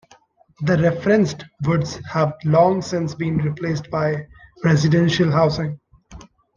The 0.61 0.79
referenced 0.79 1.45
woods 1.61 1.97
have 2.11 2.33
long 2.43 2.81
since 2.81 3.13
been 3.13 3.37
replaced 3.37 3.91
by 3.91 4.25
residential 4.63 5.31
housing. 5.31 5.79